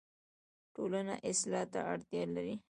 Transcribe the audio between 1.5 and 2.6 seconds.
ته اړتیا لري